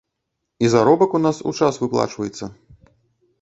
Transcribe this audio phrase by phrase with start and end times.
[0.67, 2.51] І заробак у нас ў час выплачваецца.